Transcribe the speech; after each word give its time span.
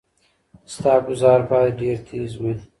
ستا 0.73 0.93
ګوزار 1.05 1.41
باید 1.49 1.73
ډیر 1.81 1.97
تېز 2.09 2.31
وي. 2.41 2.53